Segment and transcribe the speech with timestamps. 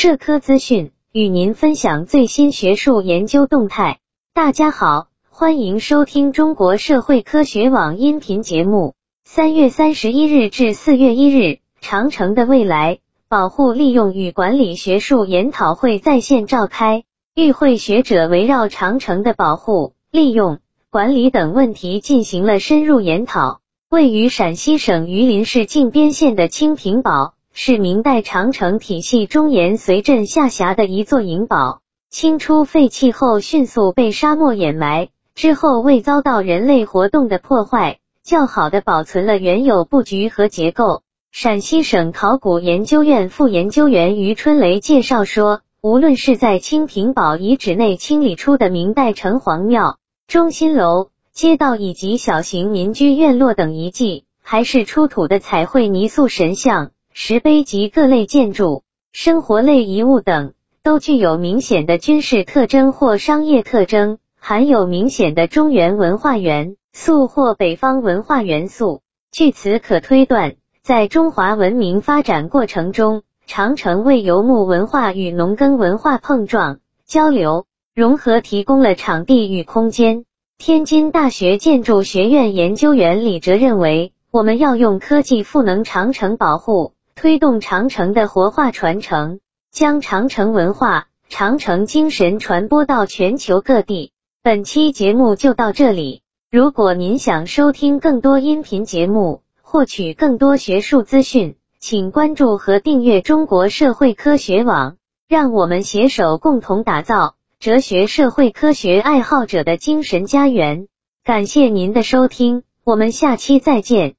[0.00, 3.98] 社科资讯，与您分享最新学术研究动态。
[4.32, 8.94] 大家好，欢迎收听中国社会科学网音频节目。
[9.24, 17.02] 三月三十一日至四月一日，长城的未来保护、利用与管理学术研讨会在线召开，
[17.34, 20.60] 与会学者围绕长城的保护、利用、
[20.90, 23.58] 管理等问题进行了深入研讨。
[23.90, 27.34] 位于陕西省榆林市靖边县的清平堡。
[27.60, 31.80] 是明代长城体系中沿随镇下辖的一座营堡。
[32.08, 41.02] 清初废弃后，迅速被沙漠掩埋，之后未遭到人类活动的破坏，较好的保存了原有布局和结构。
[41.32, 56.92] 陕西省考古研究院副研究员于春雷介绍说，无论是在清平堡遗址内清理出的明代城隍庙、中心楼、街道以及小型民居院落等遗迹，还是出土的彩绘泥塑神像。
[57.20, 60.52] 石碑及各类建筑、生活类遗物等，
[60.84, 69.02] 都具有明显的军事特征或商业特征，含有明显的中原文化元素或北方文化元素。
[69.32, 80.24] 据此可推断，在中华文明发展过程中，长城为游牧文化与农耕文化碰撞、交流、融合提供了场地与空间。
[80.56, 86.92] 天津大学建筑学院研究员李哲认为，我们要用科技赋能长城保护。
[87.18, 89.40] 推动长城的活化传承，
[89.72, 94.12] 将长城文化、长城精神传播到全球各地。
[94.40, 96.22] 本期节目就到这里。
[96.48, 104.94] 如果您想收听更多音频节目，获取更多学术资讯，请关注和订阅中国社会科学网。
[105.26, 110.86] 让我们携手共同打造哲学社会科学爱好者的精神家园。
[111.24, 114.14] 感谢您的收听，我们下期再见。